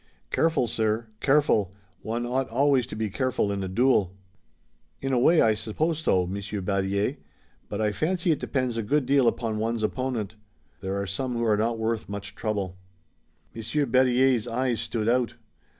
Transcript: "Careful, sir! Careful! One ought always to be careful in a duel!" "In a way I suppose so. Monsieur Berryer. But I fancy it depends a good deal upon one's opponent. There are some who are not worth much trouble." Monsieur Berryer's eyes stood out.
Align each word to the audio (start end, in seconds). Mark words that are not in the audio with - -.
"Careful, 0.31 0.65
sir! 0.65 1.05
Careful! 1.19 1.71
One 2.01 2.25
ought 2.25 2.49
always 2.49 2.87
to 2.87 2.95
be 2.95 3.11
careful 3.11 3.51
in 3.51 3.61
a 3.63 3.67
duel!" 3.67 4.15
"In 4.99 5.13
a 5.13 5.19
way 5.19 5.41
I 5.41 5.53
suppose 5.53 5.99
so. 5.99 6.25
Monsieur 6.25 6.59
Berryer. 6.59 7.17
But 7.69 7.81
I 7.81 7.91
fancy 7.91 8.31
it 8.31 8.39
depends 8.39 8.77
a 8.77 8.81
good 8.81 9.05
deal 9.05 9.27
upon 9.27 9.59
one's 9.59 9.83
opponent. 9.83 10.37
There 10.79 10.99
are 10.99 11.05
some 11.05 11.33
who 11.35 11.43
are 11.43 11.55
not 11.55 11.77
worth 11.77 12.09
much 12.09 12.33
trouble." 12.33 12.79
Monsieur 13.53 13.85
Berryer's 13.85 14.47
eyes 14.47 14.81
stood 14.81 15.07
out. 15.07 15.35